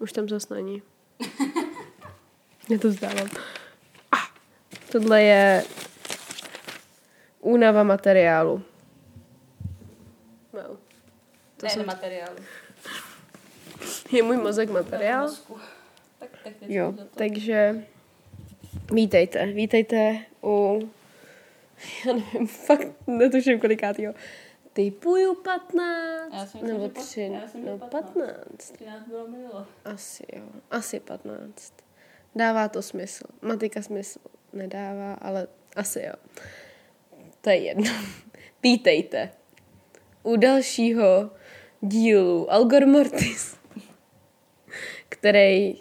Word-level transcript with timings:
už 0.00 0.12
tam 0.12 0.28
zase 0.28 0.54
není. 0.54 0.82
Já 2.70 2.78
to 2.78 2.88
vzdávám. 2.88 3.28
Ah, 4.12 4.26
tohle 4.92 5.22
je 5.22 5.64
únava 7.40 7.82
materiálu. 7.82 8.62
No. 10.52 10.62
To 11.56 11.66
ne, 11.66 11.70
jsem... 11.70 11.86
materiálu. 11.86 12.36
Je 14.12 14.22
můj 14.22 14.36
mozek 14.36 14.70
materiál? 14.70 15.30
Tak, 16.18 16.28
tak 16.44 16.52
jo, 16.68 16.94
takže 17.14 17.84
vítejte, 18.92 19.46
vítejte 19.46 20.18
u, 20.42 20.80
já 22.06 22.12
nevím, 22.12 22.46
fakt 22.46 22.86
netuším 23.06 23.60
kolikátýho, 23.60 24.14
typuju 24.72 25.34
15, 25.34 26.32
Já 26.32 26.46
jsem 26.46 26.66
nebo 26.66 26.88
myslím, 26.88 27.04
že 27.04 27.10
3, 27.10 27.20
pat- 27.20 27.40
já 27.42 27.48
jsem 27.48 27.64
no 27.64 27.72
že 27.78 27.84
15. 27.90 28.70
13 28.72 29.06
bylo 29.08 29.28
minilo. 29.28 29.66
Asi 29.84 30.24
jo, 30.36 30.42
asi 30.70 31.00
15. 31.00 31.72
Dává 32.34 32.68
to 32.68 32.82
smysl. 32.82 33.24
Matika 33.42 33.82
smysl 33.82 34.18
nedává, 34.52 35.14
ale 35.14 35.48
asi 35.76 36.00
jo. 36.02 36.12
To 37.40 37.50
je 37.50 37.56
jedno. 37.56 37.92
Vítejte 38.62 39.30
u 40.22 40.36
dalšího 40.36 41.30
dílu 41.80 42.52
Algor 42.52 42.86
Mortis, 42.86 43.56
který 45.08 45.74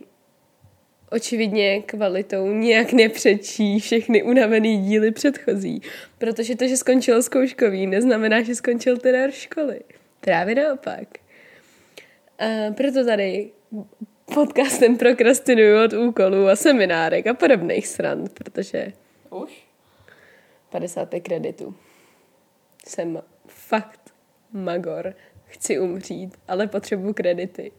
očividně 1.11 1.81
kvalitou 1.81 2.47
nějak 2.47 2.93
nepřečí 2.93 3.79
všechny 3.79 4.23
unavený 4.23 4.77
díly 4.77 5.11
předchozí, 5.11 5.81
protože 6.17 6.55
to, 6.55 6.67
že 6.67 6.77
skončil 6.77 7.23
zkouškový, 7.23 7.87
neznamená, 7.87 8.41
že 8.41 8.55
skončil 8.55 8.97
teror 8.97 9.31
školy. 9.31 9.79
Právě 10.21 10.55
naopak. 10.55 11.07
A 12.39 12.71
proto 12.73 13.05
tady 13.05 13.51
podcastem 14.33 14.97
prokrastinuju 14.97 15.83
od 15.83 15.93
úkolů 15.93 16.47
a 16.47 16.55
seminárek 16.55 17.27
a 17.27 17.33
podobných 17.33 17.87
stran, 17.87 18.25
protože 18.33 18.93
Už? 19.29 19.65
55 20.69 21.19
kreditů. 21.19 21.75
Jsem 22.87 23.21
fakt 23.47 24.13
magor. 24.51 25.13
Chci 25.45 25.79
umřít, 25.79 26.37
ale 26.47 26.67
potřebuji 26.67 27.13
kredity. 27.13 27.71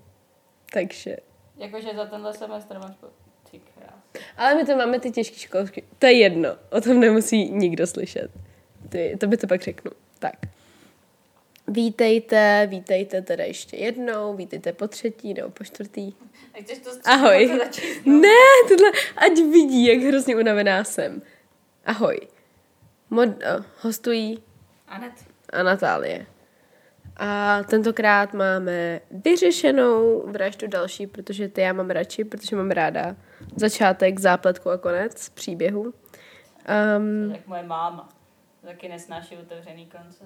Takže. 0.73 1.17
Jakože 1.61 1.89
za 1.97 2.05
tenhle 2.07 2.35
semestr 2.35 2.79
máš 2.79 2.97
po... 3.01 3.07
Ty 3.51 3.61
krás. 3.75 4.25
Ale 4.37 4.55
my 4.55 4.65
to 4.65 4.77
máme 4.77 5.01
ty 5.01 5.11
těžké 5.11 5.37
školky. 5.37 5.83
To 5.99 6.07
je 6.07 6.13
jedno. 6.13 6.49
O 6.71 6.81
tom 6.81 7.01
nemusí 7.01 7.51
nikdo 7.51 7.87
slyšet. 7.87 8.31
Ty, 8.89 9.17
to 9.21 9.27
by 9.27 9.37
to 9.37 9.47
pak 9.47 9.63
řeknu. 9.63 9.91
Tak. 10.19 10.37
Vítejte, 11.69 12.67
vítejte 12.71 13.23
teda 13.23 13.45
ještě 13.45 13.77
jednou, 13.77 14.35
vítejte 14.37 14.73
po 14.73 14.89
třetí 14.89 15.35
nebo 15.35 15.51
po 15.51 15.65
čtvrtý. 15.65 16.13
Tak 16.53 16.63
chceš 16.63 16.79
to 16.79 16.91
Ahoj. 17.05 17.49
to 17.49 17.59
začít 17.59 18.03
znovu? 18.03 18.21
Ne, 18.21 18.69
tohle, 18.69 18.91
ať 19.17 19.33
vidí, 19.33 19.87
jak 19.87 19.99
hrozně 19.99 20.37
unavená 20.37 20.85
jsem. 20.85 21.23
Ahoj. 21.87 22.19
Mod, 23.11 23.29
uh, 23.29 23.65
hostují 23.81 24.43
Anet. 24.89 25.13
a 25.53 25.63
Natálie. 25.63 26.27
A 27.17 27.63
tentokrát 27.63 28.35
máme 28.35 29.01
vyřešenou 29.11 30.25
vraždu 30.27 30.67
další, 30.69 31.07
protože 31.07 31.49
ty 31.49 31.61
já 31.61 31.73
mám 31.73 31.91
radši, 31.91 32.25
protože 32.25 32.57
mám 32.57 32.71
ráda 32.71 33.17
začátek, 33.57 34.21
zápletku 34.21 34.71
a 34.71 34.79
konec 34.79 35.29
příběhu. 35.29 35.83
Um, 35.83 37.31
Jak 37.35 37.47
moje 37.47 37.63
máma. 37.63 38.09
Taky 38.63 38.89
nesnáší 38.89 39.37
otevřený 39.37 39.87
konce. 39.87 40.25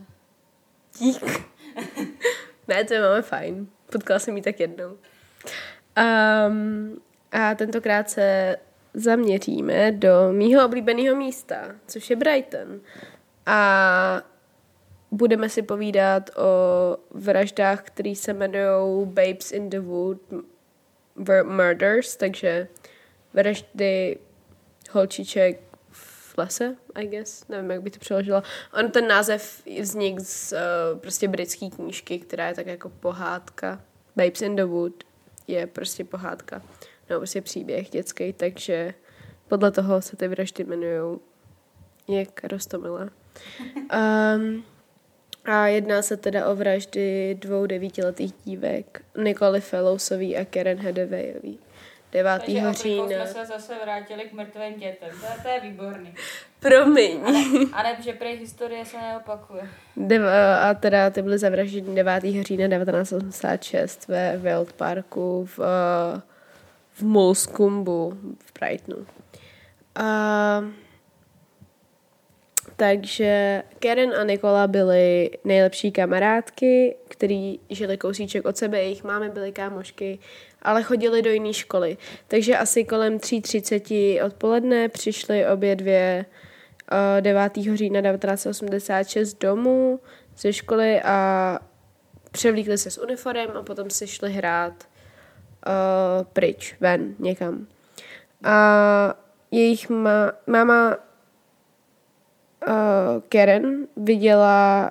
dík. 0.99 1.25
ne, 2.69 2.85
to 2.85 2.95
máme 2.95 3.23
fajn. 3.23 3.67
Potkala 3.93 4.19
jsem 4.19 4.37
ji 4.37 4.43
tak 4.43 4.61
jednou. 4.61 4.97
Um, 6.49 7.01
a 7.33 7.55
tentokrát 7.55 8.11
se 8.11 8.57
zaměříme 8.95 9.93
do 9.93 10.33
mýho 10.33 10.65
oblíbeného 10.67 11.17
místa, 11.17 11.57
což 11.87 12.11
je 12.11 12.17
Brighton. 12.17 12.81
A 13.47 14.23
budeme 15.15 15.49
si 15.49 15.63
povídat 15.63 16.31
o 16.37 16.51
vraždách, 17.11 17.83
které 17.83 18.15
se 18.15 18.31
jmenují 18.31 19.07
Babes 19.07 19.53
in 19.53 19.71
the 19.71 19.81
Wood 19.81 20.19
Mur- 21.17 21.45
Murders, 21.45 22.17
takže 22.17 22.69
vraždy 23.35 24.19
holčiček 24.91 25.61
v 25.91 26.39
lese, 26.39 26.77
I 26.95 27.07
guess. 27.07 27.49
Nevím, 27.49 27.71
jak 27.71 27.83
by 27.83 27.91
to 27.91 27.99
přeložila. 27.99 28.43
On 28.79 28.91
ten 28.91 29.09
název 29.09 29.63
vznik 29.81 30.21
z 30.21 30.53
uh, 30.53 30.99
prostě 30.99 31.29
britské 31.29 31.71
knížky, 31.71 32.19
která 32.19 32.49
je 32.49 32.55
tak 32.55 32.67
jako 32.67 32.89
pohádka. 32.89 33.81
Babes 34.17 34.43
in 34.43 34.57
the 34.57 34.65
Wood 34.65 35.05
je 35.47 35.67
prostě 35.67 36.05
pohádka. 36.05 36.63
No, 37.11 37.19
prostě 37.19 37.41
příběh 37.41 37.91
dětský, 37.91 38.33
takže 38.33 38.95
podle 39.49 39.71
toho 39.71 40.03
se 40.03 40.17
ty 40.17 40.29
vraždy 40.29 40.65
jmenují 40.65 41.19
jak 42.09 42.45
rostomilé. 42.45 43.11
Um, 44.37 44.65
a 45.45 45.67
jedná 45.67 46.03
se 46.03 46.17
teda 46.17 46.47
o 46.47 46.57
vraždy 46.57 47.37
dvou 47.41 47.67
devítiletých 47.67 48.33
dívek, 48.45 49.03
Nikoli 49.23 49.61
Fellowsový 49.61 50.37
a 50.37 50.45
Karen 50.45 50.79
Hedevejový. 50.79 51.59
9. 52.15 52.43
Takže 52.45 52.73
října. 52.73 53.07
jsme 53.07 53.27
se 53.27 53.47
zase 53.47 53.75
vrátili 53.83 54.25
k 54.25 54.33
mrtvým 54.33 54.75
dětem. 54.75 55.09
To 55.21 55.27
je, 55.27 55.43
to 55.43 55.49
je 55.49 55.61
výborný. 55.61 56.15
Promiň. 56.61 57.21
A 57.25 57.31
ne, 57.31 57.41
a 57.73 57.83
ne, 57.83 57.97
že 58.01 58.13
prej 58.13 58.37
historie 58.37 58.85
se 58.85 58.97
neopakuje. 58.97 59.69
Deva, 59.97 60.57
a 60.57 60.75
teda 60.75 61.11
ty 61.11 61.23
byly 61.23 61.39
zavražděny 61.39 61.95
9. 61.95 62.23
října 62.23 62.69
1986 62.69 64.09
ve 64.09 64.37
Wild 64.37 64.73
Parku 64.73 65.45
v, 65.45 65.61
eh, 65.61 66.21
v 66.93 67.03
Molskumbu 67.03 68.19
v 68.39 68.61
Brightonu. 68.61 69.07
A, 69.95 70.65
takže 72.77 73.63
Karen 73.79 74.15
a 74.15 74.25
Nikola 74.25 74.67
byly 74.67 75.31
nejlepší 75.45 75.93
kamarádky, 75.93 76.97
který 77.09 77.61
žili 77.71 77.97
kousíček 77.97 78.45
od 78.45 78.57
sebe, 78.57 78.83
jejich 78.83 79.05
mámy 79.05 79.29
byly 79.29 79.53
kámošky, 79.53 80.19
ale 80.63 80.83
chodili 80.83 81.23
do 81.23 81.31
jiné 81.31 81.53
školy. 81.53 81.97
Takže 82.29 82.57
asi 82.59 82.85
kolem 82.85 83.19
3.30 83.19 84.25
odpoledne 84.27 84.89
přišly 84.89 85.47
obě 85.47 85.77
dvě 85.77 86.25
eh, 86.93 87.21
9. 87.21 87.53
října 87.75 88.03
1986 88.03 89.35
domů 89.35 90.01
ze 90.37 90.53
školy 90.53 91.03
a 91.03 91.59
převlíkli 92.31 92.79
se 92.79 92.91
s 92.91 93.03
uniformem 93.03 93.51
a 93.55 93.63
potom 93.63 93.91
si 93.91 94.07
šli 94.07 94.33
hrát 94.33 94.73
uh, 95.67 96.25
pryč, 96.33 96.77
ven, 96.81 97.15
někam. 97.19 97.67
A 98.45 99.15
jejich 99.51 99.91
ma- 99.91 100.33
máma 100.47 100.97
uh, 102.69 102.75
Karen 103.29 103.87
viděla 103.97 104.91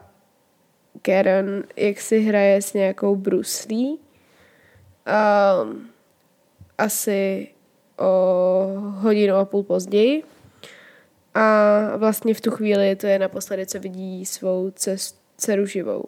Karen, 1.02 1.64
jak 1.76 2.02
si 2.02 2.20
hraje 2.20 2.62
s 2.62 2.74
nějakou 2.74 3.16
bruslí. 3.16 4.00
Um, 5.64 5.90
asi 6.78 7.48
o 8.00 8.74
hodinu 8.78 9.36
a 9.36 9.46
půl 9.46 9.64
později. 9.64 10.24
A 11.34 11.98
vlastně 11.98 12.34
v 12.34 12.42
tu 12.42 12.52
chvíli 12.52 12.96
to 12.96 13.08
je 13.08 13.20
naposledy, 13.20 13.66
co 13.66 13.80
vidí 13.80 14.26
svou 14.26 14.72
dceru 15.38 15.66
živou. 15.66 16.04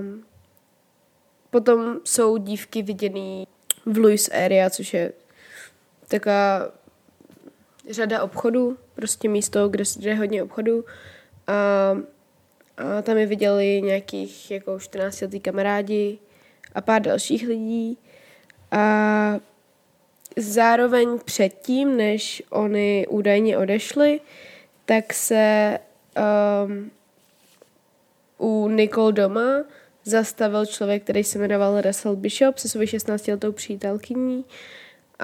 Um, 0.00 0.24
potom 1.50 2.00
jsou 2.04 2.36
dívky 2.36 2.82
viděný 2.82 3.46
v 3.86 3.98
Louis 3.98 4.28
Area, 4.28 4.70
což 4.70 4.94
je 4.94 5.12
taková 6.08 6.72
řada 7.90 8.22
obchodů, 8.22 8.76
prostě 8.94 9.28
místo, 9.28 9.68
kde, 9.68 9.84
je 10.00 10.14
hodně 10.14 10.42
obchodů. 10.42 10.84
A, 11.46 11.52
a 12.76 13.02
tam 13.02 13.16
je 13.16 13.26
viděli 13.26 13.82
nějakých 13.82 14.50
jako 14.50 14.80
14 14.80 15.20
letý 15.20 15.40
kamarádi 15.40 16.18
a 16.74 16.80
pár 16.80 17.02
dalších 17.02 17.48
lidí. 17.48 17.98
A 18.70 19.40
zároveň 20.36 21.18
předtím, 21.24 21.96
než 21.96 22.42
oni 22.50 23.06
údajně 23.08 23.58
odešli, 23.58 24.20
tak 24.84 25.12
se 25.12 25.78
um, 26.66 26.90
u 28.38 28.68
Nicole 28.68 29.12
doma 29.12 29.64
zastavil 30.04 30.66
člověk, 30.66 31.02
který 31.02 31.24
se 31.24 31.38
jmenoval 31.38 31.80
Russell 31.80 32.16
Bishop 32.16 32.58
se 32.58 32.68
svou 32.68 32.80
16-letou 32.80 33.52
přítelkyní 33.52 34.44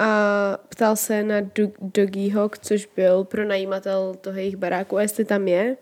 a 0.01 0.57
ptal 0.69 0.95
se 0.95 1.23
na 1.23 1.35
Dougie 1.81 2.33
Hawk, 2.33 2.57
což 2.57 2.89
byl 2.95 3.23
pronajímatel 3.23 4.15
toho 4.21 4.37
jejich 4.37 4.55
baráku, 4.55 4.97
a 4.97 5.01
jestli 5.01 5.25
tam 5.25 5.47
je, 5.47 5.77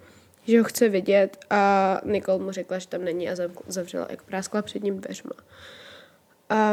že 0.48 0.58
ho 0.60 0.64
chce 0.64 0.90
vidět 0.90 1.38
a 1.50 2.02
Nicole 2.06 2.40
mu 2.40 2.52
řekla, 2.52 2.80
že 2.80 2.88
tam 2.88 3.04
není 3.04 3.30
a 3.30 3.34
zav- 3.34 3.62
zavřela, 3.68 4.08
jako 4.10 4.24
práskla 4.26 4.62
před 4.62 4.84
ním 4.84 5.00
dveřma. 5.00 5.32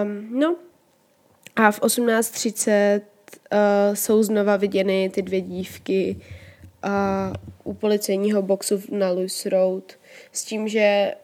Um, 0.03 0.39
no 0.39 0.57
a 1.57 1.71
v 1.71 1.81
18.30 1.81 3.01
uh, 3.53 3.95
jsou 3.95 4.23
znova 4.23 4.57
viděny 4.57 5.11
ty 5.15 5.23
dvě 5.23 5.41
dívky 5.41 6.21
uh, 6.85 6.91
u 7.65 7.75
policejního 7.75 8.43
boxu 8.43 8.83
na 8.91 9.11
Louis 9.11 9.47
Road 9.47 9.93
s 10.33 10.45
tím, 10.45 10.69
že 10.69 11.15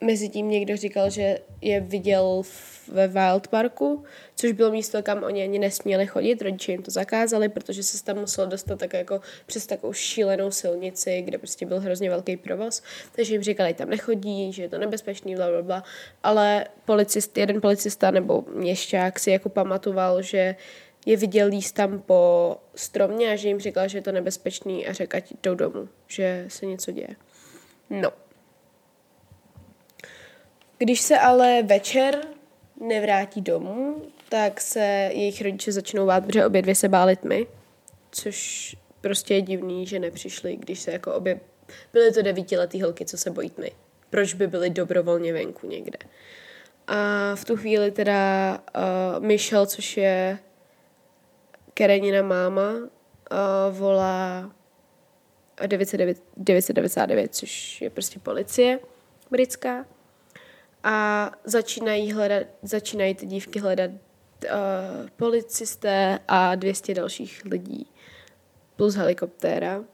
mezi 0.00 0.28
tím 0.28 0.48
někdo 0.48 0.76
říkal, 0.76 1.10
že 1.10 1.38
je 1.60 1.80
viděl 1.80 2.42
v- 2.42 2.79
ve 2.92 3.08
Wild 3.08 3.48
Parku, 3.48 4.04
což 4.34 4.52
bylo 4.52 4.70
místo, 4.70 5.02
kam 5.02 5.22
oni 5.22 5.42
ani 5.42 5.58
nesměli 5.58 6.06
chodit, 6.06 6.42
rodiče 6.42 6.72
jim 6.72 6.82
to 6.82 6.90
zakázali, 6.90 7.48
protože 7.48 7.82
se 7.82 8.04
tam 8.04 8.18
muselo 8.18 8.46
dostat 8.46 8.78
tak 8.78 8.92
jako 8.92 9.20
přes 9.46 9.66
takovou 9.66 9.92
šílenou 9.92 10.50
silnici, 10.50 11.22
kde 11.22 11.38
prostě 11.38 11.66
byl 11.66 11.80
hrozně 11.80 12.10
velký 12.10 12.36
provoz, 12.36 12.82
takže 13.16 13.34
jim 13.34 13.42
říkali, 13.42 13.74
tam 13.74 13.90
nechodí, 13.90 14.52
že 14.52 14.62
je 14.62 14.68
to 14.68 14.78
nebezpečný, 14.78 15.36
bla, 15.36 15.48
bla, 15.48 15.62
bla. 15.62 15.84
ale 16.22 16.66
policist, 16.84 17.38
jeden 17.38 17.60
policista 17.60 18.10
nebo 18.10 18.44
měšťák 18.54 19.18
si 19.18 19.30
jako 19.30 19.48
pamatoval, 19.48 20.22
že 20.22 20.56
je 21.06 21.16
viděl 21.16 21.52
jíst 21.52 21.72
tam 21.72 22.02
po 22.02 22.56
stromě 22.74 23.32
a 23.32 23.36
že 23.36 23.48
jim 23.48 23.60
říkal, 23.60 23.88
že 23.88 23.98
je 23.98 24.02
to 24.02 24.12
nebezpečný 24.12 24.86
a 24.86 24.92
řekl, 24.92 25.16
ať 25.16 25.32
jdou 25.42 25.54
domů, 25.54 25.88
že 26.06 26.44
se 26.48 26.66
něco 26.66 26.92
děje. 26.92 27.16
No. 27.90 28.10
Když 30.78 31.00
se 31.00 31.18
ale 31.18 31.62
večer 31.62 32.20
nevrátí 32.80 33.40
domů, 33.40 34.02
tak 34.28 34.60
se 34.60 35.10
jejich 35.12 35.42
rodiče 35.42 35.72
začnou 35.72 36.06
bát, 36.06 36.26
protože 36.26 36.46
obě 36.46 36.62
dvě 36.62 36.74
se 36.74 36.88
bály 36.88 37.16
tmy, 37.16 37.46
což 38.10 38.76
prostě 39.00 39.34
je 39.34 39.42
divný, 39.42 39.86
že 39.86 39.98
nepřišli, 39.98 40.56
když 40.56 40.80
se 40.80 40.92
jako 40.92 41.14
obě... 41.14 41.40
Byly 41.92 42.12
to 42.12 42.22
devítiletý 42.22 42.82
holky, 42.82 43.04
co 43.04 43.18
se 43.18 43.30
bojí 43.30 43.50
tmy. 43.50 43.72
Proč 44.10 44.34
by 44.34 44.46
byly 44.46 44.70
dobrovolně 44.70 45.32
venku 45.32 45.66
někde? 45.66 45.98
A 46.86 47.34
v 47.34 47.44
tu 47.44 47.56
chvíli 47.56 47.90
teda 47.90 48.58
uh, 48.76 49.24
Michelle, 49.24 49.66
což 49.66 49.96
je 49.96 50.38
Karenina 51.74 52.22
máma, 52.22 52.72
uh, 52.72 53.76
volá 53.78 54.50
909, 55.66 56.22
999, 56.36 57.34
což 57.34 57.82
je 57.82 57.90
prostě 57.90 58.20
policie 58.20 58.78
britská. 59.30 59.86
A 60.84 61.30
začínají, 61.44 62.12
hledat, 62.12 62.46
začínají 62.62 63.14
ty 63.14 63.26
dívky 63.26 63.58
hledat 63.58 63.90
uh, 63.90 64.48
policisté 65.16 66.18
a 66.28 66.54
200 66.54 66.94
dalších 66.94 67.42
lidí 67.44 67.86
plus 68.76 68.94
helikoptéra. 68.94 69.84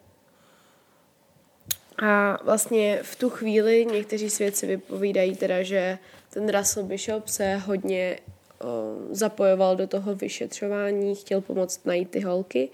A 2.03 2.39
vlastně 2.45 2.99
v 3.03 3.17
tu 3.17 3.31
chvíli 3.31 3.87
někteří 3.87 4.31
svědci 4.31 4.67
vypovídají 4.67 5.37
teda, 5.37 5.63
že 5.63 5.99
ten 6.31 6.49
Russell 6.59 6.87
Bishop 6.87 7.29
se 7.29 7.57
hodně 7.57 8.19
o, 8.61 8.97
zapojoval 9.11 9.77
do 9.77 9.87
toho 9.87 10.15
vyšetřování, 10.15 11.15
chtěl 11.15 11.41
pomoct 11.41 11.87
najít 11.87 12.11
ty 12.11 12.21
holky 12.21 12.69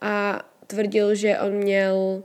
a 0.00 0.42
tvrdil, 0.66 1.14
že 1.14 1.38
on 1.38 1.52
měl, 1.52 2.22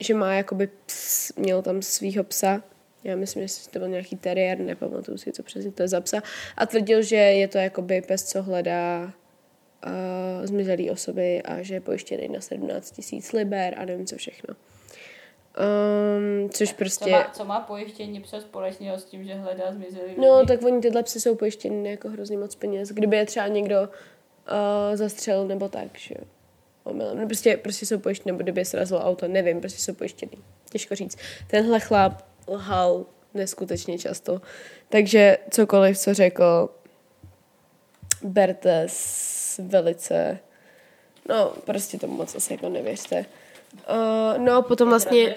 že 0.00 0.14
má 0.14 0.34
jakoby 0.34 0.68
ps, 0.86 1.32
měl 1.36 1.62
tam 1.62 1.82
svýho 1.82 2.24
psa, 2.24 2.62
já 3.04 3.16
myslím, 3.16 3.48
že 3.48 3.54
to 3.70 3.78
byl 3.78 3.88
nějaký 3.88 4.16
teriér, 4.16 4.58
nepamatuju 4.58 5.18
si, 5.18 5.32
co 5.32 5.42
přesně 5.42 5.72
to 5.72 5.82
je 5.82 5.88
za 5.88 6.00
psa, 6.00 6.22
a 6.56 6.66
tvrdil, 6.66 7.02
že 7.02 7.16
je 7.16 7.48
to 7.48 7.58
jakoby 7.58 8.02
pes, 8.02 8.24
co 8.24 8.42
hledá 8.42 9.12
uh, 9.86 10.46
zmizelý 10.46 10.90
osoby 10.90 11.42
a 11.42 11.62
že 11.62 11.74
je 11.74 11.80
pojištěný 11.80 12.28
na 12.28 12.40
17 12.40 12.90
tisíc 12.90 13.32
liber 13.32 13.74
a 13.78 13.84
nevím 13.84 14.06
co 14.06 14.16
všechno. 14.16 14.54
Um, 15.58 16.50
což 16.50 16.72
prostě... 16.72 17.04
Co 17.04 17.10
má, 17.10 17.30
co 17.32 17.44
má 17.44 17.60
pojištění 17.60 18.20
přes 18.20 18.42
společného 18.42 18.98
s 18.98 19.04
tím, 19.04 19.24
že 19.24 19.34
hledá 19.34 19.72
zmizelý 19.72 20.14
No, 20.18 20.38
lidi? 20.38 20.48
tak 20.48 20.62
oni 20.62 20.80
tyhle 20.80 21.02
psy 21.02 21.20
jsou 21.20 21.34
pojištěny 21.34 21.90
jako 21.90 22.08
hrozně 22.08 22.38
moc 22.38 22.54
peněz. 22.54 22.88
Kdyby 22.88 23.16
je 23.16 23.26
třeba 23.26 23.48
někdo 23.48 23.80
uh, 23.80 24.96
zastřelil 24.96 25.46
nebo 25.46 25.68
tak, 25.68 25.98
že 25.98 26.14
jo. 26.18 26.24
Omylem. 26.84 27.18
No, 27.18 27.26
prostě, 27.26 27.56
prostě 27.56 27.86
jsou 27.86 27.98
pojištěny, 27.98 28.32
nebo 28.32 28.42
kdyby 28.42 28.60
je 28.60 28.64
srazilo 28.64 29.00
auto, 29.00 29.28
nevím, 29.28 29.60
prostě 29.60 29.80
jsou 29.82 29.94
pojištěny. 29.94 30.32
Těžko 30.70 30.94
říct. 30.94 31.18
Tenhle 31.46 31.80
chlap 31.80 32.22
lhal 32.48 33.06
neskutečně 33.34 33.98
často. 33.98 34.40
Takže 34.88 35.38
cokoliv, 35.50 35.98
co 35.98 36.14
řekl, 36.14 36.68
berte 38.22 38.84
s 38.88 39.58
velice... 39.58 40.38
No, 41.28 41.52
prostě 41.64 41.98
tomu 41.98 42.16
moc 42.16 42.34
asi 42.34 42.52
jako 42.52 42.68
nevěřte. 42.68 43.26
Uh, 43.90 44.38
no, 44.38 44.62
potom 44.62 44.88
vlastně... 44.88 45.34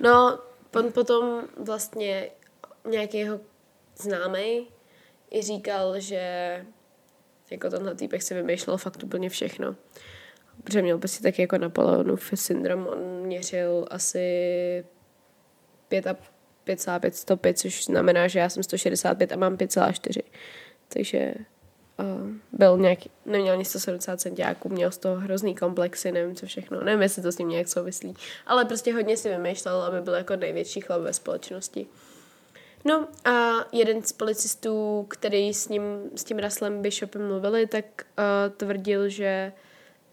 No, 0.00 0.38
on 0.74 0.92
potom 0.92 1.42
vlastně 1.56 2.30
nějaký 2.88 3.18
jeho 3.18 3.40
známý 3.96 4.68
i 5.30 5.42
říkal, 5.42 6.00
že 6.00 6.64
jako 7.50 7.70
tenhle 7.70 7.94
týpek 7.94 8.22
si 8.22 8.34
vymýšlel 8.34 8.76
fakt 8.76 9.02
úplně 9.02 9.28
všechno. 9.28 9.76
Protože 10.64 10.82
měl 10.82 10.98
prostě 10.98 11.22
taky 11.22 11.42
jako 11.42 11.58
Napoleonův 11.58 12.30
syndrom, 12.34 12.86
on 12.86 12.98
měřil 12.98 13.86
asi 13.90 14.84
5,5 15.90 17.10
105, 17.10 17.58
což 17.58 17.84
znamená, 17.84 18.28
že 18.28 18.38
já 18.38 18.48
jsem 18.48 18.62
165 18.62 19.32
a 19.32 19.36
mám 19.36 19.56
5,4. 19.56 20.22
Takže 20.88 21.34
uh, 21.98 22.30
byl 22.52 22.78
nějaký, 22.78 23.10
neměl 23.26 23.54
ani 23.54 23.64
170 23.64 24.20
centiáků, 24.20 24.68
měl 24.68 24.90
z 24.90 24.98
toho 24.98 25.16
hrozný 25.16 25.54
komplexy, 25.54 26.12
nevím 26.12 26.36
co 26.36 26.46
všechno, 26.46 26.84
nevím, 26.84 27.02
jestli 27.02 27.22
to 27.22 27.32
s 27.32 27.38
ním 27.38 27.48
nějak 27.48 27.68
souvislí, 27.68 28.14
ale 28.46 28.64
prostě 28.64 28.94
hodně 28.94 29.16
si 29.16 29.28
vymýšlel, 29.28 29.82
aby 29.82 30.00
byl 30.00 30.14
jako 30.14 30.36
největší 30.36 30.80
chlap 30.80 31.00
ve 31.00 31.12
společnosti. 31.12 31.86
No 32.84 33.08
a 33.24 33.54
jeden 33.72 34.02
z 34.02 34.12
policistů, 34.12 35.06
který 35.10 35.54
s 35.54 35.68
ním, 35.68 35.82
s 36.14 36.24
tím 36.24 36.38
Russellem 36.38 36.82
Bishopem 36.82 37.28
mluvili, 37.28 37.66
tak 37.66 37.84
uh, 38.18 38.54
tvrdil, 38.56 39.08
že 39.08 39.52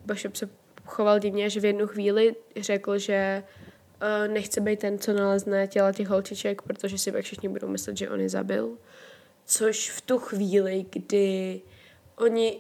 Bishop 0.06 0.36
se 0.36 0.50
choval 0.86 1.20
divně, 1.20 1.50
že 1.50 1.60
v 1.60 1.66
jednu 1.66 1.88
chvíli 1.88 2.36
řekl, 2.56 2.98
že 2.98 3.44
nechce 4.28 4.62
být 4.62 4.80
ten, 4.80 5.00
co 5.00 5.14
nalezne 5.14 5.68
těla 5.68 5.92
těch 5.92 6.08
holčiček, 6.08 6.62
protože 6.62 6.98
si 6.98 7.12
pak 7.12 7.24
všichni 7.24 7.50
budou 7.50 7.68
myslet, 7.68 7.98
že 7.98 8.10
on 8.10 8.22
je 8.22 8.30
zabil. 8.30 8.78
Což 9.46 9.92
v 9.92 10.02
tu 10.02 10.18
chvíli, 10.18 10.86
kdy 10.90 11.62
oni 12.16 12.60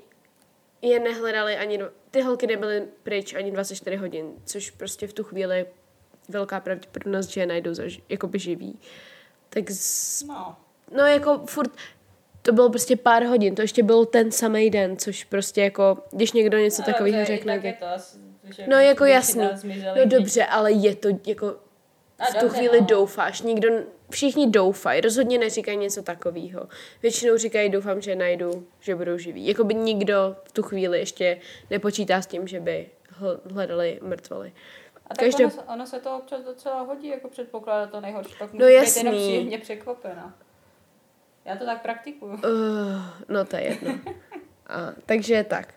je 0.81 0.99
nehledali 0.99 1.57
ani, 1.57 1.79
ty 2.11 2.21
holky 2.21 2.47
nebyly 2.47 2.83
pryč 3.03 3.33
ani 3.33 3.51
24 3.51 3.95
hodin, 3.95 4.33
což 4.45 4.71
prostě 4.71 5.07
v 5.07 5.13
tu 5.13 5.23
chvíli 5.23 5.57
je 5.57 5.65
velká 6.29 6.59
pravděpodobnost, 6.59 7.29
že 7.29 7.41
je 7.41 7.45
najdou 7.45 7.73
za, 7.73 7.83
jakoby 8.09 8.39
živý. 8.39 8.79
Tak 9.49 9.71
z, 9.71 10.23
No, 10.23 10.55
no 10.91 11.05
jako 11.05 11.43
furt, 11.45 11.71
to 12.41 12.53
bylo 12.53 12.69
prostě 12.69 12.95
pár 12.95 13.23
hodin, 13.23 13.55
to 13.55 13.61
ještě 13.61 13.83
byl 13.83 14.05
ten 14.05 14.31
samý 14.31 14.69
den, 14.69 14.97
což 14.97 15.23
prostě 15.23 15.61
jako, 15.61 15.97
když 16.11 16.31
někdo 16.31 16.57
něco 16.57 16.81
no 16.81 16.85
takového 16.85 17.25
řekne, 17.25 17.55
tak 17.55 17.63
je 17.63 17.73
to 17.73 17.85
asi, 17.85 18.17
že 18.51 18.65
No 18.67 18.77
jako 18.79 19.03
většina 19.03 19.43
jasný, 19.43 19.83
no 19.95 20.05
dobře, 20.05 20.45
ale 20.45 20.71
je 20.71 20.95
to 20.95 21.07
jako 21.27 21.55
A 22.19 22.25
v 22.25 22.35
tu 22.39 22.49
chvíli 22.49 22.81
no. 22.81 22.87
doufáš, 22.87 23.41
nikdo, 23.41 23.69
všichni 24.09 24.49
doufají, 24.49 25.01
rozhodně 25.01 25.37
neříkají 25.37 25.77
něco 25.77 26.03
takového. 26.03 26.67
Většinou 27.01 27.37
říkají, 27.37 27.69
doufám, 27.69 28.01
že 28.01 28.15
najdu, 28.15 28.67
že 28.79 28.95
budou 28.95 29.17
živí. 29.17 29.47
Jakoby 29.47 29.73
nikdo 29.73 30.35
v 30.43 30.51
tu 30.51 30.63
chvíli 30.63 30.99
ještě 30.99 31.37
nepočítá 31.69 32.21
s 32.21 32.27
tím, 32.27 32.47
že 32.47 32.59
by 32.59 32.87
hl- 33.21 33.39
hledali 33.53 33.99
mrtvoly. 34.03 34.53
A 35.05 35.09
tak 35.09 35.17
Každou- 35.19 35.43
ono, 35.43 35.51
se- 35.51 35.61
ono, 35.61 35.87
se 35.87 35.99
to 35.99 36.17
občas 36.17 36.41
docela 36.43 36.81
hodí, 36.81 37.07
jako 37.07 37.29
předpokládat 37.29 37.89
to 37.91 38.01
nejhorší. 38.01 38.35
Pak 38.39 38.53
No 38.53 38.65
být 38.65 38.73
jasný. 38.73 38.99
jenom 39.03 39.15
příjemně 39.21 39.57
překvapena. 39.57 40.33
Já 41.45 41.55
to 41.55 41.65
tak 41.65 41.81
praktikuju. 41.81 42.31
Uh, 42.33 42.41
no 43.29 43.45
to 43.45 43.55
je 43.55 43.63
jedno. 43.63 43.99
A, 44.67 44.93
takže 45.05 45.43
tak. 45.43 45.73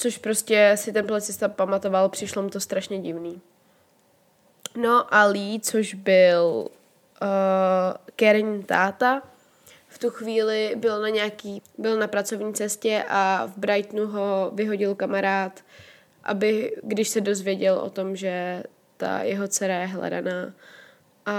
Což 0.00 0.18
prostě 0.18 0.72
si 0.74 0.92
ten 0.92 1.06
policista 1.06 1.48
pamatoval, 1.48 2.08
přišlo 2.08 2.42
mu 2.42 2.50
to 2.50 2.60
strašně 2.60 2.98
divný. 2.98 3.40
No 4.76 5.14
a 5.14 5.24
Lee, 5.24 5.60
což 5.60 5.94
byl 5.94 6.68
uh, 7.22 7.28
Karen 8.16 8.62
táta, 8.62 9.22
v 9.88 9.98
tu 9.98 10.10
chvíli 10.10 10.72
byl 10.76 11.00
na 11.00 11.08
nějaký, 11.08 11.62
byl 11.78 11.98
na 11.98 12.06
pracovní 12.06 12.54
cestě 12.54 13.04
a 13.08 13.46
v 13.46 13.58
Brightonu 13.58 14.06
ho 14.06 14.50
vyhodil 14.54 14.94
kamarád, 14.94 15.60
aby, 16.24 16.76
když 16.82 17.08
se 17.08 17.20
dozvěděl 17.20 17.74
o 17.74 17.90
tom, 17.90 18.16
že 18.16 18.62
ta 18.96 19.22
jeho 19.22 19.48
dcera 19.48 19.80
je 19.80 19.86
hledaná. 19.86 20.54
A 21.26 21.32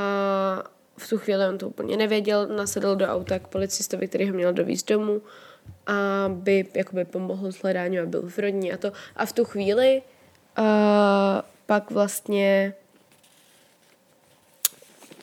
v 0.98 1.10
tu 1.10 1.18
chvíli 1.18 1.48
on 1.48 1.58
to 1.58 1.68
úplně 1.68 1.98
nevěděl, 1.98 2.48
nasedl 2.48 2.96
do 2.96 3.08
auta 3.08 3.40
k 3.40 3.48
policistovi, 3.48 4.08
který 4.08 4.30
ho 4.30 4.36
měl 4.36 4.54
dovízt 4.54 4.88
domů, 4.88 5.22
aby 5.88 6.66
jakoby 6.74 7.06
pomohl 7.06 7.52
s 7.52 7.56
hledání 7.56 8.00
a 8.00 8.06
byl 8.06 8.30
v 8.30 8.38
rodní 8.38 8.74
a 8.74 8.78
to. 8.78 8.92
A 9.16 9.26
v 9.26 9.34
tu 9.34 9.46
chvíli 9.46 10.02
uh, 10.58 10.66
pak 11.66 11.92
vlastně 11.92 12.74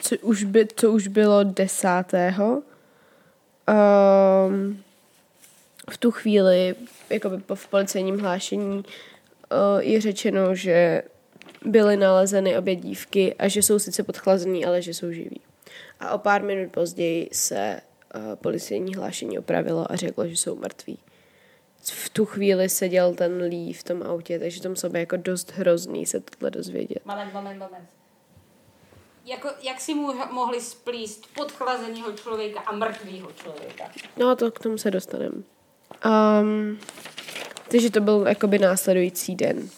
co 0.01 0.17
už, 0.19 0.45
by, 0.45 0.67
co 0.77 0.93
už 0.93 1.09
bylo 1.09 1.45
desátého, 1.45 2.63
um, 4.49 4.83
v 5.91 5.99
tu 5.99 6.11
chvíli, 6.11 6.75
jakoby 7.11 7.39
po, 7.39 7.57
policejním 7.71 8.19
hlášení, 8.19 8.77
uh, 8.77 8.85
je 9.79 10.01
řečeno, 10.01 10.55
že 10.55 11.03
byly 11.65 11.97
nalezeny 11.97 12.59
obě 12.59 12.77
dívky 12.77 13.35
a 13.35 13.49
že 13.49 13.63
jsou 13.63 13.79
sice 13.79 14.03
podchlazený, 14.03 14.65
ale 14.65 14.83
že 14.83 14.95
jsou 14.95 15.13
živí. 15.13 15.41
A 16.01 16.11
o 16.11 16.19
pár 16.19 16.43
minut 16.43 16.73
později 16.73 17.29
se 17.33 17.81
policejní 18.35 18.95
hlášení 18.95 19.39
opravilo 19.39 19.93
a 19.93 19.97
řeklo, 19.97 20.29
že 20.29 20.37
jsou 20.37 20.57
mrtví. 20.57 20.99
V 21.83 22.09
tu 22.09 22.25
chvíli 22.25 22.69
seděl 22.69 23.15
ten 23.15 23.43
Lee 23.43 23.73
v 23.73 23.83
tom 23.83 24.03
autě, 24.03 24.39
takže 24.39 24.63
to 24.63 24.69
muselo 24.69 24.93
být 24.93 25.01
jako 25.01 25.17
dost 25.17 25.53
hrozný 25.53 26.07
se 26.07 26.21
tohle 26.21 26.51
dozvědět. 26.51 27.07
Moment, 27.07 27.33
moment, 27.33 27.59
moment. 27.59 27.89
jako, 29.25 29.49
jak 29.63 29.81
si 29.81 29.95
mu 29.95 30.13
mohli 30.33 30.61
splíst 30.61 31.27
podchlazeného 31.35 32.13
člověka 32.13 32.61
a 32.61 32.73
mrtvého 32.73 33.33
člověka? 33.33 33.85
No 34.17 34.37
to 34.37 34.51
k 34.51 34.59
tomu 34.59 34.79
se 34.79 34.91
dostaneme. 34.91 35.37
Um, 36.05 36.79
takže 37.71 37.91
to 37.91 38.01
byl 38.01 38.25
jakoby 38.29 38.59
následující 38.59 39.35
den. 39.35 39.69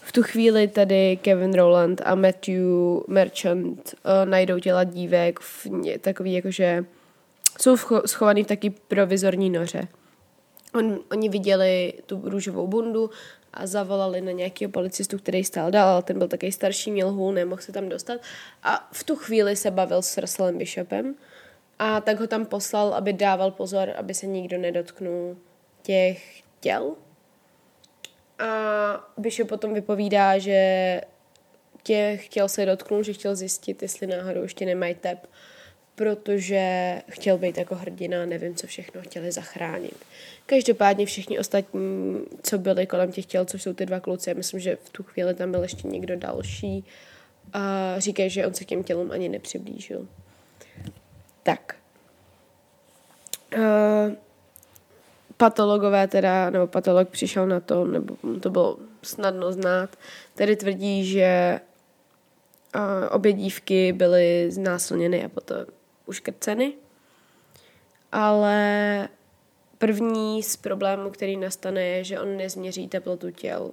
V 0.00 0.12
tu 0.12 0.22
chvíli 0.22 0.68
tady 0.68 1.18
Kevin 1.22 1.54
Rowland 1.54 2.02
a 2.04 2.14
Matthew 2.14 2.62
Merchant 3.06 3.94
uh, 3.94 4.30
najdou 4.30 4.58
těla 4.58 4.84
dívek 4.84 5.40
v 5.40 5.66
ně, 5.66 5.98
takový 5.98 6.34
jakože 6.34 6.84
jsou 7.60 7.76
schovaný 8.06 8.44
v 8.44 8.46
taky 8.46 8.70
provizorní 8.70 9.50
noře. 9.50 9.88
On, 10.74 11.00
oni 11.12 11.28
viděli 11.28 11.92
tu 12.06 12.20
růžovou 12.24 12.66
bundu 12.66 13.10
a 13.52 13.66
zavolali 13.66 14.20
na 14.20 14.32
nějakého 14.32 14.70
policistu, 14.70 15.18
který 15.18 15.44
stál 15.44 15.70
dál, 15.70 15.88
ale 15.88 16.02
ten 16.02 16.18
byl 16.18 16.28
taky 16.28 16.52
starší, 16.52 16.90
měl 16.90 17.12
hůl, 17.12 17.32
nemohl 17.32 17.62
se 17.62 17.72
tam 17.72 17.88
dostat. 17.88 18.20
A 18.62 18.88
v 18.92 19.04
tu 19.04 19.16
chvíli 19.16 19.56
se 19.56 19.70
bavil 19.70 20.02
s 20.02 20.18
Russellem 20.18 20.58
Bishopem 20.58 21.14
a 21.78 22.00
tak 22.00 22.20
ho 22.20 22.26
tam 22.26 22.46
poslal, 22.46 22.94
aby 22.94 23.12
dával 23.12 23.50
pozor, 23.50 23.92
aby 23.96 24.14
se 24.14 24.26
nikdo 24.26 24.58
nedotknul 24.58 25.36
těch 25.82 26.42
těl. 26.60 26.94
A 28.38 29.10
Bishop 29.16 29.48
potom 29.48 29.74
vypovídá, 29.74 30.38
že 30.38 31.00
těch 31.82 32.24
chtěl 32.24 32.48
se 32.48 32.66
dotknout, 32.66 33.04
že 33.04 33.12
chtěl 33.12 33.36
zjistit, 33.36 33.82
jestli 33.82 34.06
náhodou 34.06 34.42
ještě 34.42 34.66
nemají 34.66 34.94
tep, 34.94 35.26
protože 35.98 36.62
chtěl 37.10 37.38
být 37.38 37.58
jako 37.58 37.74
hrdina, 37.74 38.26
nevím, 38.26 38.54
co 38.54 38.66
všechno 38.66 39.02
chtěli 39.02 39.32
zachránit. 39.32 39.96
Každopádně 40.46 41.06
všichni 41.06 41.38
ostatní, 41.38 42.20
co 42.42 42.58
byli 42.58 42.86
kolem 42.86 43.12
těch 43.12 43.26
těl, 43.26 43.44
což 43.44 43.62
jsou 43.62 43.72
ty 43.72 43.86
dva 43.86 44.00
kluci, 44.00 44.34
myslím, 44.34 44.60
že 44.60 44.78
v 44.84 44.90
tu 44.90 45.02
chvíli 45.02 45.34
tam 45.34 45.50
byl 45.50 45.62
ještě 45.62 45.88
někdo 45.88 46.16
další, 46.16 46.84
a 47.52 47.94
říkají, 47.98 48.30
že 48.30 48.46
on 48.46 48.54
se 48.54 48.64
k 48.64 48.68
těm 48.68 48.84
tělům 48.84 49.10
ani 49.10 49.28
nepřiblížil. 49.28 50.08
Tak. 51.42 51.74
Uh, 53.56 53.62
patologové 55.36 56.08
teda, 56.08 56.50
nebo 56.50 56.66
patolog 56.66 57.08
přišel 57.08 57.46
na 57.46 57.60
to, 57.60 57.84
nebo 57.84 58.16
to 58.40 58.50
bylo 58.50 58.76
snadno 59.02 59.52
znát, 59.52 59.96
tedy 60.34 60.56
tvrdí, 60.56 61.04
že 61.04 61.60
uh, 62.74 62.82
obě 63.10 63.32
dívky 63.32 63.92
byly 63.92 64.50
znásilněny 64.50 65.24
a 65.24 65.28
potom 65.28 65.77
uškrceny. 66.08 66.72
Ale 68.12 69.08
první 69.78 70.42
z 70.42 70.56
problémů, 70.56 71.10
který 71.10 71.36
nastane, 71.36 71.84
je, 71.84 72.04
že 72.04 72.20
on 72.20 72.36
nezměří 72.36 72.88
teplotu 72.88 73.30
těl. 73.30 73.70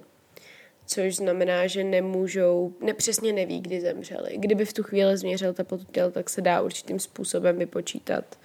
Což 0.86 1.16
znamená, 1.16 1.66
že 1.66 1.84
nemůžou, 1.84 2.74
nepřesně 2.80 3.32
neví, 3.32 3.60
kdy 3.60 3.80
zemřeli. 3.80 4.38
Kdyby 4.38 4.64
v 4.64 4.72
tu 4.72 4.82
chvíli 4.82 5.16
změřil 5.16 5.54
teplotu 5.54 5.84
těl, 5.92 6.10
tak 6.10 6.30
se 6.30 6.40
dá 6.40 6.60
určitým 6.60 7.00
způsobem 7.00 7.58
vypočítat, 7.58 8.38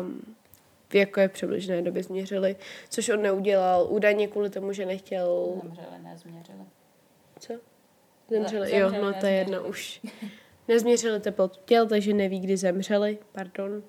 um, 0.00 0.34
v 0.88 0.94
jaké 0.94 1.28
přibližné 1.28 1.82
době 1.82 2.02
změřili, 2.02 2.56
což 2.88 3.08
on 3.08 3.22
neudělal. 3.22 3.86
Údajně 3.90 4.28
kvůli 4.28 4.50
tomu, 4.50 4.72
že 4.72 4.86
nechtěl... 4.86 5.60
Zemřeli, 5.62 6.02
nezměřili. 6.02 6.64
Co? 7.40 7.52
Zemřeli, 8.30 8.70
Zemřeli, 8.70 8.78
jo, 8.80 8.90
no 9.02 9.12
to 9.20 9.26
je 9.26 9.32
jedno 9.32 9.62
už. 9.62 10.00
Nezměřili 10.68 11.20
teplotu 11.20 11.60
těl, 11.64 11.86
takže 11.86 12.14
neví, 12.14 12.40
kdy 12.40 12.56
zemřeli, 12.56 13.18
pardon. 13.32 13.82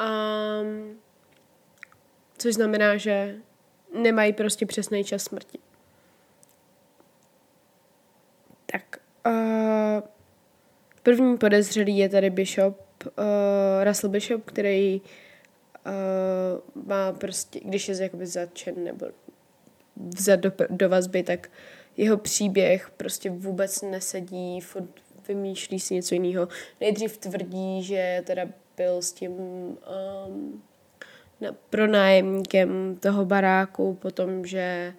Um, 0.00 0.98
což 2.38 2.54
znamená, 2.54 2.96
že 2.96 3.36
nemají 4.02 4.32
prostě 4.32 4.66
přesný 4.66 5.04
čas 5.04 5.22
smrti. 5.22 5.58
Tak. 8.66 9.00
Uh, 9.26 10.02
první 11.02 11.38
podezřelý 11.38 11.98
je 11.98 12.08
tady 12.08 12.30
Bishop, 12.30 12.76
uh, 13.04 13.84
Russell 13.84 14.10
Bishop, 14.10 14.44
který 14.44 15.00
uh, 15.86 16.86
má 16.86 17.12
prostě, 17.12 17.60
když 17.64 17.88
je 17.88 18.02
jakoby 18.02 18.26
zatčen 18.26 18.84
nebo 18.84 19.06
vzat 19.96 20.40
do, 20.40 20.52
do 20.70 20.88
vazby, 20.88 21.22
tak 21.22 21.50
jeho 21.96 22.16
příběh 22.16 22.90
prostě 22.96 23.30
vůbec 23.30 23.82
nesedí, 23.82 24.60
furt 24.60 25.05
vymýšlí 25.28 25.80
si 25.80 25.94
něco 25.94 26.14
jiného. 26.14 26.48
Nejdřív 26.80 27.16
tvrdí, 27.16 27.82
že 27.82 28.22
teda 28.26 28.42
byl 28.76 29.02
s 29.02 29.12
tím 29.12 29.32
um, 29.32 30.62
pronájemníkem 31.70 32.96
toho 32.96 33.24
baráku, 33.24 33.94
potom, 33.94 34.46
že 34.46 34.94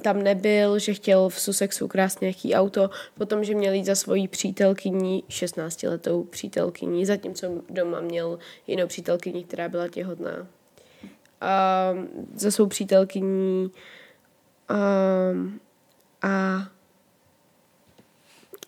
tam 0.00 0.22
nebyl, 0.22 0.78
že 0.78 0.94
chtěl 0.94 1.28
v 1.28 1.40
Sussexu 1.40 1.84
ukrást 1.84 2.20
nějaký 2.20 2.54
auto, 2.54 2.90
potom, 3.18 3.44
že 3.44 3.54
měl 3.54 3.72
jít 3.72 3.84
za 3.84 3.94
svojí 3.94 4.28
přítelkyní, 4.28 5.24
16-letou 5.28 6.24
přítelkyní, 6.24 7.06
zatímco 7.06 7.62
doma 7.70 8.00
měl 8.00 8.38
jinou 8.66 8.86
přítelkyni, 8.86 9.44
která 9.44 9.68
byla 9.68 9.88
těhotná. 9.88 10.46
A 11.40 11.94
za 12.34 12.50
svou 12.50 12.66
přítelkyní 12.66 13.70
um, 14.70 15.60
a 16.22 16.68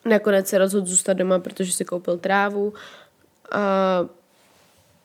nakonec 0.05 0.49
se 0.49 0.59
rozhodl 0.59 0.87
zůstat 0.87 1.13
doma, 1.13 1.39
protože 1.39 1.73
si 1.73 1.85
koupil 1.85 2.19
trávu 2.19 2.75
a 3.53 4.01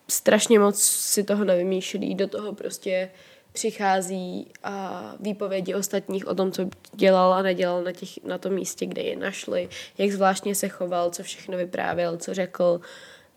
strašně 0.08 0.60
moc 0.60 0.82
si 0.82 1.24
toho 1.24 1.46
nevymýšlí, 1.46 2.16
do 2.16 2.28
toho 2.28 2.54
prostě 2.54 3.10
přichází 3.54 4.48
a 4.64 5.04
výpovědi 5.20 5.76
ostatních 5.76 6.28
o 6.28 6.36
tom, 6.36 6.52
co 6.52 6.70
dělal 6.94 7.34
a 7.34 7.42
nedělal 7.42 7.84
na, 7.84 7.92
těch, 7.92 8.24
na 8.24 8.38
tom 8.38 8.54
místě, 8.54 8.86
kde 8.86 9.02
je 9.02 9.16
našli, 9.16 9.70
jak 9.98 10.12
zvláštně 10.12 10.56
se 10.56 10.70
choval, 10.70 11.10
co 11.10 11.24
všechno 11.24 11.58
vyprávěl, 11.58 12.18
co 12.18 12.34
řekl 12.34 12.82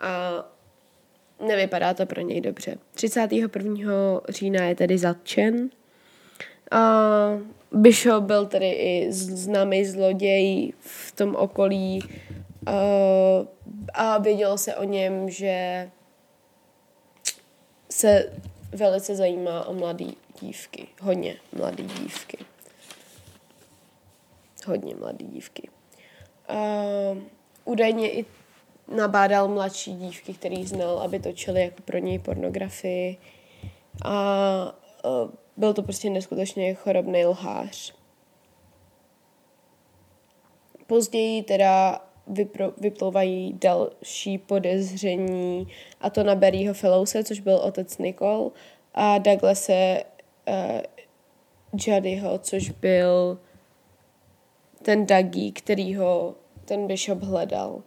a 0.01 0.45
nevypadá 1.47 1.95
to 1.95 2.07
pro 2.07 2.21
něj 2.21 2.41
dobře. 2.41 2.77
31. 2.95 4.21
října 4.29 4.65
je 4.65 4.75
tedy 4.75 4.99
zatčen. 4.99 5.71
A 6.73 7.39
Bishop 7.73 8.25
byl 8.25 8.47
tedy 8.47 8.71
i 8.71 9.13
známý 9.13 9.85
zloděj 9.85 10.73
v 10.81 11.13
tom 11.13 11.35
okolí 11.37 12.03
a, 12.67 12.73
a 13.95 14.19
vědělo 14.19 14.59
se 14.59 14.77
o 14.77 14.85
něm, 14.85 15.31
že 15.31 15.91
se 17.91 18.33
velice 18.73 19.17
zajímá 19.17 19.67
o 19.67 19.75
mladé 19.75 20.05
dívky. 20.41 20.89
Hodně 21.01 21.37
mladé 21.59 21.83
dívky. 21.83 22.39
Hodně 24.67 24.95
mladé 24.95 25.25
dívky. 25.25 25.69
A 26.49 26.55
údajně 27.65 28.11
i 28.11 28.25
nabádal 28.97 29.49
mladší 29.49 29.95
dívky, 29.95 30.35
který 30.35 30.67
znal, 30.67 30.99
aby 30.99 31.19
točili 31.19 31.63
jako 31.63 31.83
pro 31.83 31.99
něj 31.99 32.19
pornografii. 32.19 33.17
A, 34.05 34.11
a 34.11 34.75
byl 35.57 35.75
to 35.75 35.83
prostě 35.83 36.11
neskutečně 36.11 36.75
chorobný 36.75 37.27
lhář. 37.27 37.95
Později 40.87 41.43
teda 41.43 42.05
vypro, 42.27 42.73
vyplouvají 42.79 43.53
další 43.53 44.39
podezření, 44.39 45.69
a 46.01 46.11
to 46.11 46.25
na 46.25 46.35
Barryho 46.35 46.75
Fellowse, 46.75 47.25
což 47.25 47.41
byl 47.41 47.57
otec 47.57 47.99
Nicole, 47.99 48.51
a 48.95 49.19
Douglase 49.19 50.05
uh, 50.49 50.81
Judyho, 51.87 52.39
což 52.39 52.71
byl 52.71 53.39
ten 54.83 55.07
Dougie, 55.07 55.53
kterýho 55.53 56.35
ten 56.65 56.87
Bishop 56.87 57.23
hledal. 57.23 57.83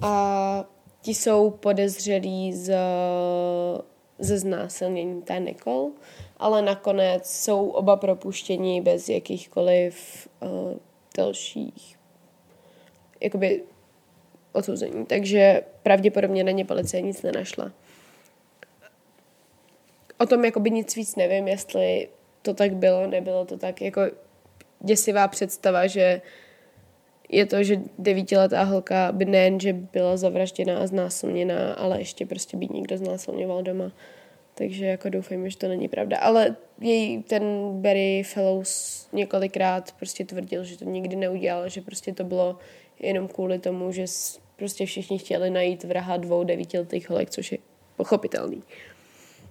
A 0.00 0.64
ti 1.00 1.14
jsou 1.14 1.50
podezřelí 1.50 2.52
z, 2.52 2.76
ze 4.18 4.38
znásilnění 4.38 5.22
té 5.22 5.40
Nicole, 5.40 5.90
ale 6.38 6.62
nakonec 6.62 7.30
jsou 7.30 7.68
oba 7.68 7.96
propuštěni 7.96 8.80
bez 8.80 9.08
jakýchkoliv 9.08 10.28
uh, 10.40 10.48
dalších 11.16 11.98
jakoby 13.20 13.62
odsouzení. 14.52 15.06
Takže 15.06 15.62
pravděpodobně 15.82 16.44
na 16.44 16.50
ně 16.50 16.64
policie 16.64 17.02
nic 17.02 17.22
nenašla. 17.22 17.72
O 20.18 20.26
tom 20.26 20.44
jakoby 20.44 20.70
nic 20.70 20.96
víc 20.96 21.16
nevím, 21.16 21.48
jestli 21.48 22.08
to 22.42 22.54
tak 22.54 22.74
bylo, 22.74 23.06
nebylo 23.06 23.44
to 23.44 23.58
tak 23.58 23.80
jako 23.80 24.00
děsivá 24.80 25.28
představa, 25.28 25.86
že 25.86 26.22
je 27.28 27.46
to, 27.46 27.62
že 27.62 27.80
devítiletá 27.98 28.62
holka 28.62 29.12
by 29.12 29.24
nejen, 29.24 29.60
že 29.60 29.72
byla 29.72 30.16
zavražděná 30.16 30.78
a 30.78 30.86
znásilněná, 30.86 31.72
ale 31.74 31.98
ještě 32.00 32.26
prostě 32.26 32.56
by 32.56 32.68
někdo 32.68 32.98
znásilňoval 32.98 33.62
doma. 33.62 33.92
Takže 34.58 34.86
jako 34.86 35.08
doufejme, 35.08 35.50
že 35.50 35.56
to 35.56 35.68
není 35.68 35.88
pravda. 35.88 36.18
Ale 36.18 36.56
její 36.80 37.22
ten 37.22 37.42
Barry 37.80 38.22
Fellows 38.22 39.08
několikrát 39.12 39.92
prostě 39.92 40.24
tvrdil, 40.24 40.64
že 40.64 40.78
to 40.78 40.84
nikdy 40.84 41.16
neudělal, 41.16 41.68
že 41.68 41.80
prostě 41.80 42.12
to 42.12 42.24
bylo 42.24 42.58
jenom 43.00 43.28
kvůli 43.28 43.58
tomu, 43.58 43.92
že 43.92 44.04
prostě 44.56 44.86
všichni 44.86 45.18
chtěli 45.18 45.50
najít 45.50 45.84
vraha 45.84 46.16
dvou 46.16 46.44
devítiletých 46.44 47.10
holek, 47.10 47.30
což 47.30 47.52
je 47.52 47.58
pochopitelný. 47.96 48.62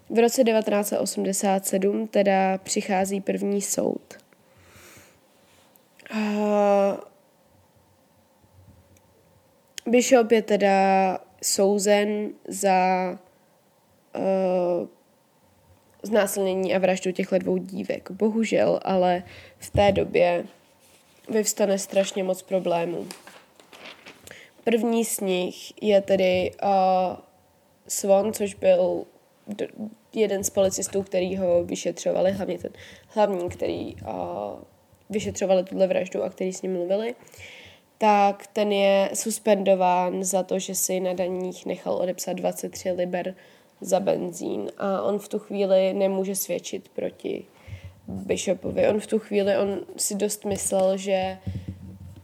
V 0.10 0.20
roce 0.20 0.44
1987 0.44 2.08
teda 2.08 2.58
přichází 2.58 3.22
první 3.22 3.62
soud. 3.62 4.14
A 6.14 7.08
Bishop 9.86 10.32
je 10.32 10.42
teda 10.42 11.20
souzen 11.44 12.30
za 12.48 13.20
uh, 14.16 14.88
znásilnění 16.04 16.76
a 16.76 16.80
vraždu 16.80 17.12
těchto 17.12 17.38
dvou 17.38 17.58
dívek. 17.58 18.12
Bohužel, 18.12 18.80
ale 18.84 19.24
v 19.58 19.70
té 19.70 19.92
době 19.92 20.46
vyvstane 21.30 21.80
strašně 21.80 22.24
moc 22.24 22.42
problémů. 22.42 23.08
První 24.64 25.06
z 25.06 25.20
nich 25.20 25.84
je 25.84 26.02
tedy 26.02 26.52
uh, 26.64 26.70
Swan, 27.88 28.34
což 28.34 28.54
byl 28.54 29.04
d- 29.48 29.68
jeden 30.14 30.44
z 30.44 30.50
policistů, 30.50 31.04
který 31.04 31.38
ho 31.38 31.64
vyšetřovali, 31.64 32.32
hlavně 32.32 32.58
ten 32.58 32.72
hlavní, 33.08 33.50
který 33.50 33.96
uh, 33.96 34.10
vyšetřovali 35.10 35.64
tuhle 35.64 35.88
vraždu 35.88 36.24
a 36.24 36.30
který 36.30 36.54
s 36.54 36.62
ním 36.62 36.74
mluvili, 36.74 37.16
tak 37.98 38.48
ten 38.48 38.72
je 38.72 39.10
suspendován 39.14 40.24
za 40.24 40.44
to, 40.44 40.60
že 40.60 40.76
si 40.76 41.00
na 41.00 41.14
daních 41.14 41.66
nechal 41.66 41.94
odepsat 41.94 42.34
23 42.34 42.92
liber 42.92 43.36
za 43.82 44.00
benzín 44.00 44.72
a 44.78 45.02
on 45.02 45.20
v 45.20 45.28
tu 45.28 45.40
chvíli 45.40 45.94
nemůže 45.94 46.36
svědčit 46.36 46.90
proti 46.90 47.46
Bishopovi. 48.08 48.88
On 48.88 49.00
v 49.00 49.08
tu 49.08 49.20
chvíli, 49.20 49.58
on 49.58 49.80
si 49.98 50.16
dost 50.16 50.46
myslel, 50.46 50.98
že 50.98 51.38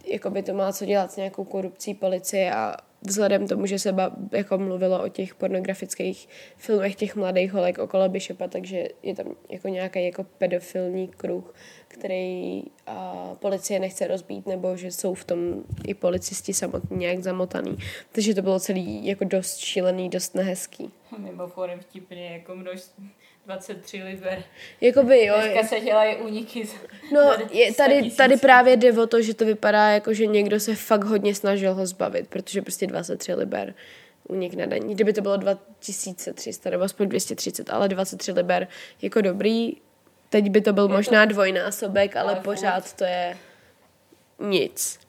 jakoby 0.05 0.43
to 0.43 0.53
má 0.53 0.73
co 0.73 0.85
dělat 0.85 1.11
s 1.11 1.15
nějakou 1.15 1.43
korupcí 1.43 1.93
policie 1.93 2.53
a 2.53 2.77
vzhledem 3.07 3.47
tomu, 3.47 3.65
že 3.65 3.79
se 3.79 3.91
ba, 3.91 4.11
jako 4.31 4.57
mluvilo 4.57 5.03
o 5.03 5.07
těch 5.07 5.35
pornografických 5.35 6.29
filmech 6.57 6.95
těch 6.95 7.15
mladých 7.15 7.53
holek 7.53 7.77
okolo 7.77 8.09
Bishopa, 8.09 8.47
takže 8.47 8.87
je 9.03 9.15
tam 9.15 9.25
jako 9.49 9.67
nějaký 9.67 10.05
jako 10.05 10.23
pedofilní 10.23 11.07
kruh, 11.07 11.53
který 11.87 12.63
a, 12.87 13.35
policie 13.39 13.79
nechce 13.79 14.07
rozbít, 14.07 14.47
nebo 14.47 14.77
že 14.77 14.91
jsou 14.91 15.13
v 15.13 15.23
tom 15.23 15.63
i 15.87 15.93
policisti 15.93 16.53
samotní 16.53 16.97
nějak 16.97 17.19
zamotaný. 17.19 17.77
Takže 18.11 18.35
to 18.35 18.41
bylo 18.41 18.59
celý 18.59 19.05
jako 19.05 19.23
dost 19.25 19.57
šílený, 19.57 20.09
dost 20.09 20.35
nehezký. 20.35 20.91
Mimochodem 21.17 21.79
vtipně 21.79 22.29
jako 22.33 22.55
množství 22.55 23.09
23 23.45 24.03
liber. 24.03 24.43
Jakoby 24.81 25.25
jo. 25.25 25.35
Dneska 25.41 25.63
se 25.67 25.79
dělají 25.79 26.15
úniky. 26.17 26.67
z- 26.67 26.75
No, 27.13 27.21
je, 27.51 27.73
100 27.73 27.77
tady, 27.83 28.11
tady 28.11 28.37
právě 28.37 28.77
jde 28.77 28.93
o 29.01 29.07
to, 29.07 29.21
že 29.21 29.33
to 29.33 29.45
vypadá 29.45 29.89
jako, 29.89 30.13
že 30.13 30.25
někdo 30.25 30.59
se 30.59 30.75
fakt 30.75 31.03
hodně 31.03 31.35
snažil 31.35 31.73
ho 31.73 31.85
zbavit, 31.85 32.27
protože 32.27 32.61
prostě 32.61 32.87
23 32.87 33.33
liber 33.33 33.73
únik 34.27 34.53
na 34.53 34.65
daní. 34.65 34.95
Kdyby 34.95 35.13
to 35.13 35.21
bylo 35.21 35.37
2300 35.37 36.69
nebo 36.69 36.83
aspoň 36.83 37.09
230, 37.09 37.69
ale 37.69 37.87
23 37.89 38.31
liber 38.31 38.67
jako 39.01 39.21
dobrý, 39.21 39.71
teď 40.29 40.49
by 40.49 40.61
to 40.61 40.73
byl 40.73 40.87
to- 40.87 40.93
možná 40.93 41.25
dvojnásobek, 41.25 42.15
ale 42.15 42.31
ale 42.33 42.41
pořád 42.41 42.93
to 42.93 43.03
je 43.03 43.37
nic. 44.39 44.99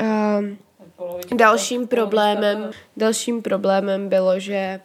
Um, 0.00 0.58
Polovička 0.96 1.36
Dalším 1.36 1.80
to- 1.80 1.86
problémem, 1.96 2.70
dalším 2.96 3.42
problémem 3.42 4.08
bylo, 4.08 4.40
že 4.40 4.80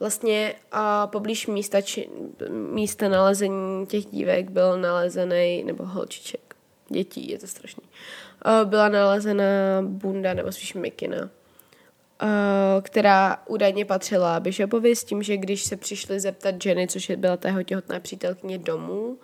vlastně 0.00 0.54
a 0.72 1.06
poblíž 1.06 1.46
místa, 1.46 1.80
či, 1.80 2.08
místa 2.50 3.08
nalezení 3.08 3.86
těch 3.86 4.06
dívek 4.06 4.50
byl 4.50 4.78
nalezený, 4.80 5.64
nebo 5.64 5.84
holčiček, 5.84 6.56
dětí, 6.88 7.30
je 7.30 7.38
to 7.38 7.46
strašný, 7.46 7.82
a 8.42 8.64
byla 8.64 8.88
nalezena 8.88 9.44
bunda, 9.82 10.34
nebo 10.34 10.52
spíš 10.52 10.74
mikina, 10.74 11.30
a, 12.20 12.26
která 12.82 13.42
údajně 13.46 13.84
patřila 13.84 14.40
Bishopovi 14.40 14.96
s 14.96 15.04
tím, 15.04 15.22
že 15.22 15.36
když 15.36 15.64
se 15.64 15.76
přišli 15.76 16.20
zeptat 16.20 16.66
Jenny, 16.66 16.88
což 16.88 17.08
je 17.08 17.16
byla 17.16 17.36
ta 17.36 17.48
jeho 17.48 17.62
těhotná 17.62 18.00
přítelkyně 18.00 18.58
domů, 18.58 19.18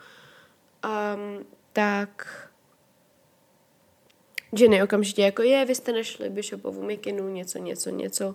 um, 0.85 1.45
tak 1.73 2.27
Jenny 4.59 4.83
okamžitě 4.83 5.23
jako 5.23 5.43
je, 5.43 5.65
vy 5.65 5.75
jste 5.75 5.93
našli 5.93 6.31
Bishopovu 6.31 6.83
mikinu, 6.83 7.29
něco, 7.29 7.59
něco, 7.59 7.91
něco. 7.91 8.35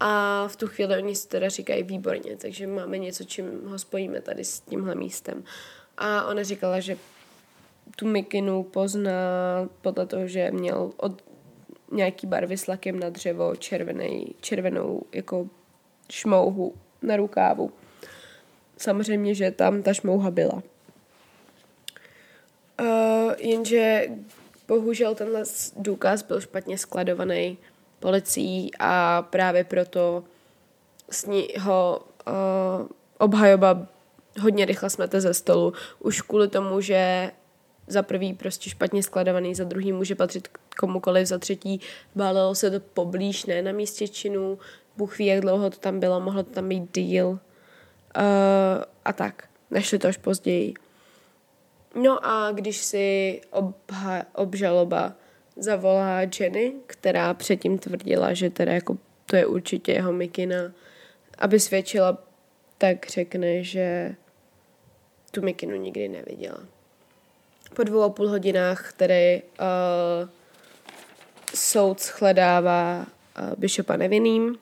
A 0.00 0.44
v 0.48 0.56
tu 0.56 0.66
chvíli 0.66 0.96
oni 0.96 1.14
si 1.14 1.28
teda 1.28 1.48
říkají 1.48 1.82
výborně, 1.82 2.36
takže 2.36 2.66
máme 2.66 2.98
něco, 2.98 3.24
čím 3.24 3.66
ho 3.66 3.78
spojíme 3.78 4.20
tady 4.20 4.44
s 4.44 4.60
tímhle 4.60 4.94
místem. 4.94 5.44
A 5.98 6.24
ona 6.24 6.42
říkala, 6.42 6.80
že 6.80 6.96
tu 7.96 8.06
mikinu 8.06 8.62
pozná 8.62 9.12
podle 9.80 10.06
toho, 10.06 10.26
že 10.26 10.50
měl 10.50 10.92
od 10.96 11.22
nějaký 11.92 12.26
barvy 12.26 12.56
s 12.56 12.66
lakem 12.66 13.00
na 13.00 13.08
dřevo 13.08 13.56
červený, 13.56 14.34
červenou 14.40 15.02
jako 15.12 15.48
šmouhu 16.10 16.74
na 17.02 17.16
rukávu. 17.16 17.72
Samozřejmě, 18.76 19.34
že 19.34 19.50
tam 19.50 19.82
ta 19.82 19.94
šmouha 19.94 20.30
byla. 20.30 20.62
Uh, 22.80 23.32
jenže 23.38 24.08
bohužel 24.68 25.14
tenhle 25.14 25.42
důkaz 25.76 26.22
byl 26.22 26.40
špatně 26.40 26.78
skladovaný 26.78 27.58
policií 28.04 28.70
a 28.78 29.22
právě 29.22 29.64
proto 29.64 30.24
s 31.10 31.26
ní 31.26 31.48
ho 31.60 32.00
uh, 32.28 32.86
obhajoba 33.18 33.86
hodně 34.40 34.64
rychle 34.64 34.90
smete 34.90 35.20
ze 35.20 35.34
stolu. 35.34 35.72
Už 35.98 36.20
kvůli 36.20 36.48
tomu, 36.48 36.80
že 36.80 37.32
za 37.86 38.02
prvý 38.02 38.34
prostě 38.34 38.70
špatně 38.70 39.02
skladovaný, 39.02 39.54
za 39.54 39.64
druhý 39.64 39.92
může 39.92 40.14
patřit 40.14 40.48
komukoliv, 40.78 41.28
za 41.28 41.38
třetí 41.38 41.80
bálelo 42.14 42.54
se 42.54 42.70
to 42.70 42.80
poblíž, 42.80 43.46
ne 43.46 43.62
na 43.62 43.72
místě 43.72 44.08
činu, 44.08 44.58
Bůh 44.96 45.18
ví, 45.18 45.26
jak 45.26 45.40
dlouho 45.40 45.70
to 45.70 45.78
tam 45.78 46.00
bylo, 46.00 46.20
mohlo 46.20 46.42
to 46.42 46.50
tam 46.50 46.68
být 46.68 46.92
díl 46.92 47.28
uh, 47.28 47.38
a 49.04 49.12
tak. 49.12 49.48
Našli 49.70 49.98
to 49.98 50.08
až 50.08 50.16
později. 50.16 50.74
No 52.02 52.26
a 52.26 52.52
když 52.52 52.76
si 52.76 53.40
obha, 53.50 54.22
obžaloba 54.34 55.12
zavolá 55.56 56.20
Jenny, 56.40 56.72
která 56.86 57.34
předtím 57.34 57.78
tvrdila, 57.78 58.34
že 58.34 58.50
teda 58.50 58.72
jako 58.72 58.98
to 59.26 59.36
je 59.36 59.46
určitě 59.46 59.92
jeho 59.92 60.12
mikina, 60.12 60.72
aby 61.38 61.60
svědčila, 61.60 62.18
tak 62.78 63.08
řekne, 63.08 63.64
že 63.64 64.14
tu 65.30 65.42
mikinu 65.42 65.76
nikdy 65.76 66.08
neviděla. 66.08 66.58
Po 67.74 67.82
dvou 67.84 68.02
a 68.02 68.08
půl 68.08 68.28
hodinách 68.28 68.92
tedy 68.92 69.42
uh, 69.60 70.28
soud 71.54 72.00
shledává 72.00 72.98
uh, 72.98 73.54
Bishopa 73.58 73.96
nevinným 73.96 74.58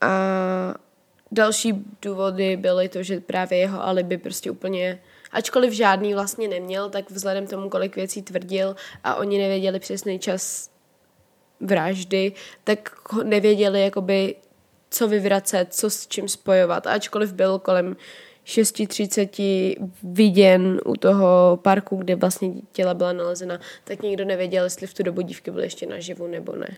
a 0.00 0.10
další 1.32 1.84
důvody 2.02 2.56
byly 2.56 2.88
to, 2.88 3.02
že 3.02 3.20
právě 3.20 3.58
jeho 3.58 3.82
alibi 3.84 4.18
prostě 4.18 4.50
úplně, 4.50 4.98
ačkoliv 5.36 5.72
žádný 5.72 6.14
vlastně 6.14 6.48
neměl, 6.48 6.90
tak 6.90 7.10
vzhledem 7.10 7.46
tomu, 7.46 7.70
kolik 7.70 7.96
věcí 7.96 8.22
tvrdil 8.22 8.76
a 9.04 9.14
oni 9.14 9.38
nevěděli 9.38 9.78
přesný 9.78 10.18
čas 10.18 10.70
vraždy, 11.60 12.32
tak 12.64 12.90
nevěděli 13.22 13.80
jakoby, 13.80 14.34
co 14.90 15.08
vyvracet, 15.08 15.74
co 15.74 15.90
s 15.90 16.06
čím 16.06 16.28
spojovat. 16.28 16.86
Ačkoliv 16.86 17.32
byl 17.32 17.58
kolem 17.58 17.96
6.30 18.46 19.90
viděn 20.02 20.80
u 20.84 20.94
toho 20.96 21.58
parku, 21.62 21.96
kde 21.96 22.14
vlastně 22.16 22.52
těla 22.72 22.94
byla 22.94 23.12
nalezena, 23.12 23.60
tak 23.84 24.02
nikdo 24.02 24.24
nevěděl, 24.24 24.64
jestli 24.64 24.86
v 24.86 24.94
tu 24.94 25.02
dobu 25.02 25.20
dívky 25.20 25.50
byly 25.50 25.64
ještě 25.64 25.86
naživu 25.86 26.26
nebo 26.26 26.56
ne. 26.56 26.76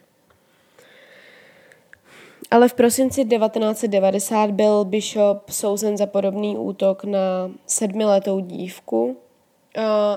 Ale 2.50 2.68
v 2.68 2.74
prosinci 2.74 3.24
1990 3.24 4.50
byl 4.50 4.84
Bishop 4.84 5.50
souzen 5.50 5.96
za 5.96 6.06
podobný 6.06 6.56
útok 6.58 7.04
na 7.04 7.50
sedmiletou 7.66 8.40
dívku 8.40 9.16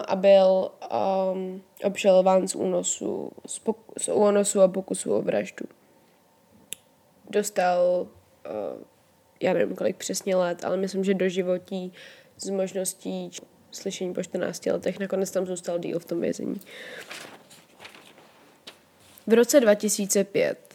a 0.07 0.15
byl 0.15 0.71
um, 1.33 1.61
obžalován 1.83 2.47
z 2.47 2.55
únosu, 2.55 3.31
z, 3.45 3.61
z 3.97 4.07
únosu 4.07 4.61
a 4.61 4.67
pokusu 4.67 5.13
o 5.13 5.21
vraždu. 5.21 5.65
Dostal, 7.29 8.07
uh, 8.49 8.81
já 9.41 9.53
nevím 9.53 9.75
kolik 9.75 9.97
přesně 9.97 10.35
let, 10.35 10.63
ale 10.63 10.77
myslím, 10.77 11.03
že 11.03 11.13
do 11.13 11.29
životí 11.29 11.93
s 12.37 12.49
možností 12.49 13.31
slyšení 13.71 14.13
po 14.13 14.23
14 14.23 14.65
letech. 14.65 14.99
Nakonec 14.99 15.31
tam 15.31 15.45
zůstal 15.45 15.79
díl 15.79 15.99
v 15.99 16.05
tom 16.05 16.21
vězení. 16.21 16.59
V 19.27 19.33
roce 19.33 19.59
2005 19.59 20.70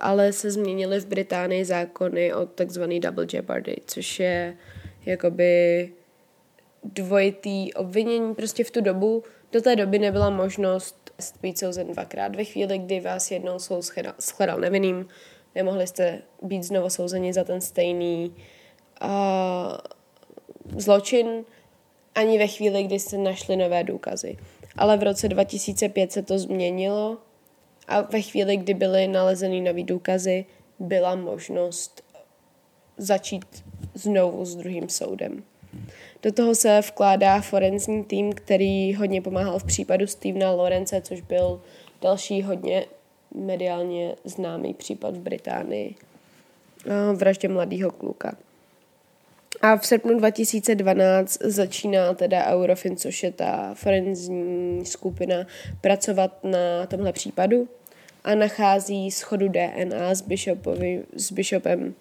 Ale 0.00 0.32
se 0.32 0.50
změnily 0.50 1.00
v 1.00 1.06
Británii 1.06 1.64
zákony 1.64 2.34
o 2.34 2.46
takzvaný 2.46 3.00
double 3.00 3.26
jeopardy, 3.32 3.76
což 3.86 4.20
je 4.20 4.56
jakoby 5.06 5.92
dvojitý 6.84 7.74
obvinění. 7.74 8.34
Prostě 8.34 8.64
v 8.64 8.70
tu 8.70 8.80
dobu, 8.80 9.22
do 9.52 9.60
té 9.60 9.76
doby 9.76 9.98
nebyla 9.98 10.30
možnost 10.30 11.10
být 11.42 11.58
souzen 11.58 11.92
dvakrát. 11.92 12.36
Ve 12.36 12.44
chvíli, 12.44 12.78
kdy 12.78 13.00
vás 13.00 13.30
jednou 13.30 13.58
soud 13.58 13.84
shledal, 14.20 14.60
nevinným, 14.60 15.08
nemohli 15.54 15.86
jste 15.86 16.22
být 16.42 16.62
znovu 16.62 16.90
souzeni 16.90 17.32
za 17.32 17.44
ten 17.44 17.60
stejný 17.60 18.34
uh, 19.02 19.10
zločin, 20.80 21.44
ani 22.14 22.38
ve 22.38 22.46
chvíli, 22.46 22.82
kdy 22.82 22.98
jste 22.98 23.18
našli 23.18 23.56
nové 23.56 23.84
důkazy. 23.84 24.36
Ale 24.76 24.96
v 24.96 25.02
roce 25.02 25.28
2005 25.28 26.12
se 26.12 26.22
to 26.22 26.38
změnilo 26.38 27.18
a 27.90 28.00
ve 28.00 28.20
chvíli, 28.22 28.56
kdy 28.56 28.74
byly 28.74 29.08
nalezeny 29.08 29.60
nové 29.60 29.82
důkazy, 29.82 30.44
byla 30.78 31.14
možnost 31.14 32.02
začít 32.96 33.64
znovu 33.94 34.44
s 34.44 34.56
druhým 34.56 34.88
soudem. 34.88 35.42
Do 36.22 36.32
toho 36.32 36.54
se 36.54 36.80
vkládá 36.80 37.40
forenzní 37.40 38.04
tým, 38.04 38.32
který 38.32 38.94
hodně 38.94 39.22
pomáhal 39.22 39.58
v 39.58 39.64
případu 39.64 40.06
Stevena 40.06 40.50
Lorence, 40.50 41.00
což 41.00 41.20
byl 41.20 41.60
další 42.02 42.42
hodně 42.42 42.86
mediálně 43.34 44.14
známý 44.24 44.74
případ 44.74 45.16
v 45.16 45.20
Británii. 45.20 45.94
Vraždě 47.14 47.48
mladého 47.48 47.90
kluka. 47.90 48.36
A 49.62 49.76
v 49.76 49.86
srpnu 49.86 50.18
2012 50.18 51.38
začíná 51.40 52.14
teda 52.14 52.46
Eurofin, 52.46 52.96
což 52.96 53.22
je 53.22 53.32
ta 53.32 53.74
forenzní 53.74 54.86
skupina, 54.86 55.46
pracovat 55.80 56.44
na 56.44 56.86
tomhle 56.86 57.12
případu 57.12 57.68
a 58.24 58.34
nachází 58.34 59.10
schodu 59.10 59.48
DNA 59.48 60.14
s, 60.14 60.20
Bishopovi, 60.20 61.04
s 61.12 61.32
Bishopem 61.32 61.94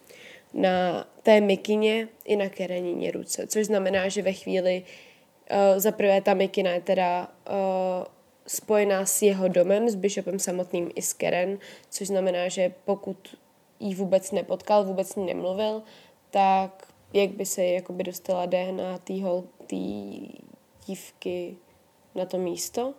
na 0.53 1.07
té 1.23 1.41
mikině 1.41 2.07
i 2.25 2.35
na 2.35 2.49
kerenině 2.49 3.11
ruce, 3.11 3.47
což 3.47 3.65
znamená, 3.65 4.09
že 4.09 4.21
ve 4.21 4.33
chvíli 4.33 4.83
uh, 5.51 5.79
za 5.79 5.91
prvé 5.91 6.21
ta 6.21 6.33
mikina 6.33 6.71
je 6.71 6.81
teda 6.81 7.27
uh, 7.49 8.05
spojená 8.47 9.05
s 9.05 9.21
jeho 9.21 9.47
domem, 9.47 9.89
s 9.89 9.95
Bishopem 9.95 10.39
samotným 10.39 10.91
i 10.95 11.01
s 11.01 11.13
Keren, 11.13 11.57
což 11.89 12.07
znamená, 12.07 12.47
že 12.47 12.73
pokud 12.85 13.35
jí 13.79 13.95
vůbec 13.95 14.31
nepotkal, 14.31 14.83
vůbec 14.83 15.15
ní 15.15 15.25
nemluvil, 15.25 15.83
tak 16.31 16.87
jak 17.13 17.29
by 17.29 17.45
se 17.45 17.65
jakoby 17.65 18.03
dostala 18.03 18.45
DNA 18.45 18.97
té 18.97 19.13
dívky 20.85 21.57
na 22.15 22.25
to 22.25 22.37
místo. 22.37 22.93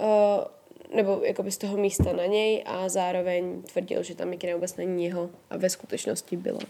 Uh, 0.00 0.57
nebo 0.94 1.20
jakoby 1.24 1.50
z 1.50 1.58
toho 1.58 1.76
místa 1.76 2.12
na 2.12 2.26
něj 2.26 2.62
a 2.66 2.88
zároveň 2.88 3.62
tvrdil, 3.62 4.02
že 4.02 4.14
ta 4.14 4.24
mikina 4.24 4.54
vůbec 4.54 4.76
není 4.76 5.04
jeho 5.04 5.30
a 5.50 5.56
ve 5.56 5.70
skutečnosti 5.70 6.36
byla. 6.36 6.60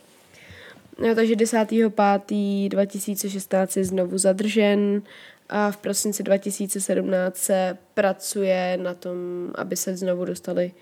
No, 0.99 1.15
takže 1.15 1.35
10.5.2016 1.35 3.79
je 3.79 3.85
znovu 3.85 4.19
zadržen 4.19 5.03
a 5.49 5.71
v 5.71 5.77
prosinci 5.77 6.23
2017 6.23 7.37
se 7.37 7.79
pracuje 7.95 8.79
na 8.83 8.95
tom, 8.95 9.17
aby 9.55 9.77
se 9.77 9.97
znovu 9.97 10.25
dostali 10.25 10.73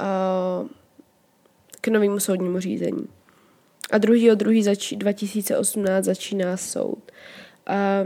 uh, 0.00 0.68
k 1.80 1.88
novému 1.88 2.20
soudnímu 2.20 2.60
řízení. 2.60 3.08
A 3.90 3.98
druhý 3.98 4.30
od 4.30 4.34
druhý 4.34 4.62
zač- 4.62 4.92
2018 4.92 6.04
začíná 6.04 6.56
soud. 6.56 7.12
A 7.66 8.04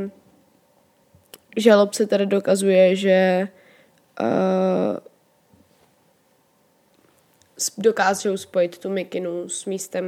žalobce 1.56 2.06
tedy 2.06 2.26
dokazuje, 2.26 2.96
že 2.96 3.48
uh, 4.20 4.96
dokážou 7.78 8.36
spojit 8.36 8.78
tu 8.78 8.90
mikinu 8.90 9.48
s 9.48 9.64
místem 9.64 10.04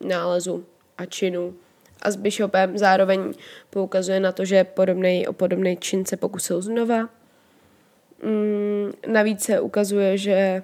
nálezu 0.00 0.64
a 0.98 1.06
činu 1.06 1.54
a 2.02 2.10
s 2.10 2.16
Bishopem 2.16 2.78
zároveň 2.78 3.34
poukazuje 3.70 4.20
na 4.20 4.32
to, 4.32 4.44
že 4.44 4.64
podobný, 4.64 5.28
o 5.28 5.32
podobný 5.32 5.76
čin 5.76 6.06
se 6.06 6.16
pokusil 6.16 6.62
znova. 6.62 7.08
Mm, 8.22 8.92
navíc 9.06 9.44
se 9.44 9.60
ukazuje, 9.60 10.18
že 10.18 10.62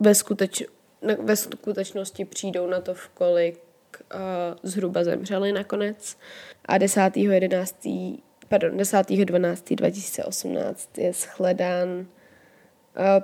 ve, 0.00 0.14
skuteč, 0.14 0.62
ve 1.22 1.36
skutečnosti 1.36 2.24
přijdou 2.24 2.66
na 2.66 2.80
to, 2.80 2.94
v 2.94 3.08
kolik 3.08 3.60
uh, 4.14 4.20
zhruba 4.62 5.04
zemřeli 5.04 5.52
nakonec. 5.52 6.16
A 6.64 6.78
10.11. 6.78 8.25
Pardon, 8.48 8.76
10.12.2018 8.76 10.88
je 10.96 11.12
shledán 11.12 11.88
uh, 11.98 12.06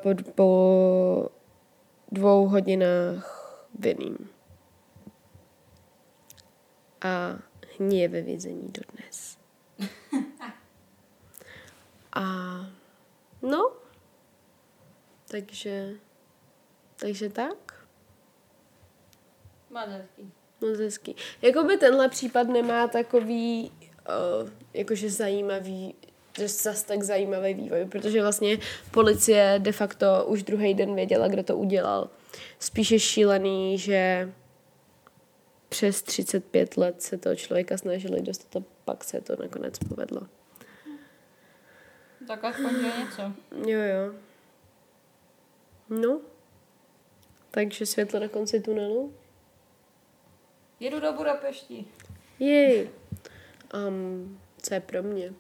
po, 0.03 0.11
po 0.35 1.29
dvou 2.13 2.49
hodinách 2.49 3.59
vinným 3.79 4.29
a 7.03 7.39
hníje 7.79 8.09
ve 8.09 8.23
vězení 8.23 8.73
dodnes. 8.73 9.39
A 12.15 12.23
no, 13.43 13.73
takže, 15.29 15.91
takže 16.97 17.29
tak. 17.29 17.87
Moc 19.71 19.89
hezký. 19.89 20.33
Moc 20.61 20.79
hezký. 20.79 21.17
Jakoby 21.43 21.79
tenhle 21.79 22.09
případ 22.09 22.49
nemá 22.49 22.89
takový, 22.89 23.73
uh, 24.09 24.49
jakože 24.75 25.11
zajímavý, 25.11 25.95
že 26.37 26.49
zas 26.49 26.83
tak 26.83 27.03
zajímavý 27.03 27.55
vývoj, 27.55 27.85
protože 27.85 28.23
vlastně 28.23 28.59
policie 28.91 29.55
de 29.59 29.73
facto 29.73 30.25
už 30.27 30.43
druhý 30.43 30.75
den 30.75 30.95
věděla, 30.95 31.29
kdo 31.29 31.43
to 31.43 31.57
udělal. 31.57 32.09
Spíše 32.59 32.99
šílený, 32.99 33.79
že 33.79 34.33
přes 35.69 36.03
35 36.03 36.77
let 36.77 37.03
se 37.03 37.19
toho 37.19 37.37
člověka 37.37 37.79
snažili 37.79 38.23
dostat 38.23 38.57
a 38.57 38.65
pak 38.85 39.05
se 39.05 39.21
to 39.21 39.37
nakonec 39.43 39.79
povedlo. 39.79 40.21
Tak 42.27 42.45
aspoň 42.45 42.75
je 42.75 42.93
něco. 43.05 43.23
Jo, 43.71 43.79
jo. 43.79 44.15
No. 45.89 46.21
Takže 47.51 47.87
světlo 47.87 48.21
na 48.21 48.29
konci 48.29 48.61
tunelu. 48.61 49.15
Jedu 50.81 51.01
do 51.01 51.13
Budapešti. 51.13 51.85
Jej. 52.39 52.91
Um, 53.89 54.41
co 54.63 54.75
je 54.75 54.81
pro 54.81 55.03
mě? 55.03 55.35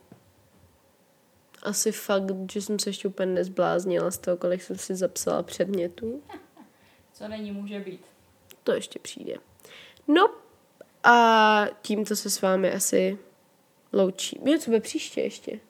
Asi 1.62 1.92
fakt, 1.92 2.50
že 2.52 2.62
jsem 2.62 2.78
se 2.78 2.90
ještě 2.90 3.08
úplně 3.08 3.32
nezbláznila 3.32 4.10
z 4.10 4.18
toho, 4.18 4.36
kolik 4.36 4.62
jsem 4.62 4.78
si 4.78 4.94
zapsala 4.94 5.42
předmětů. 5.42 6.22
Co 7.12 7.28
není, 7.28 7.52
může 7.52 7.80
být. 7.80 8.00
To 8.62 8.72
ještě 8.72 8.98
přijde. 8.98 9.34
No 10.08 10.30
a 11.04 11.66
tímto 11.82 12.16
se 12.16 12.30
s 12.30 12.42
vámi 12.42 12.72
asi 12.72 13.18
loučí. 13.92 14.40
Jo, 14.44 14.58
co 14.58 14.70
bude 14.70 14.80
příště 14.80 15.20
ještě? 15.20 15.60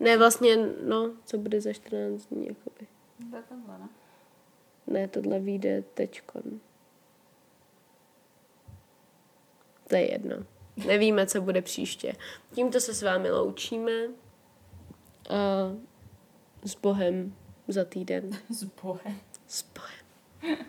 Ne, 0.00 0.18
vlastně, 0.18 0.56
no, 0.82 1.10
co 1.24 1.38
bude 1.38 1.60
za 1.60 1.72
14 1.72 2.26
dní, 2.26 2.46
jakoby. 2.46 2.86
To 3.30 3.36
je 3.36 3.42
tohle, 3.48 3.78
ne? 3.78 3.88
Ne, 4.86 5.08
tohle 5.08 5.40
vyjde 5.40 5.82
teďkon. 5.94 6.42
To 9.88 9.96
je 9.96 10.12
jedno. 10.12 10.36
Nevíme, 10.76 11.26
co 11.26 11.40
bude 11.40 11.62
příště. 11.62 12.12
Tímto 12.54 12.80
se 12.80 12.94
s 12.94 13.02
vámi 13.02 13.30
loučíme 13.30 13.92
a 15.30 15.72
s 16.64 16.74
Bohem 16.74 17.36
za 17.68 17.84
týden. 17.84 18.30
S 18.50 18.64
Bohem. 18.82 19.20
S 19.46 19.64
Bohem. 19.74 20.66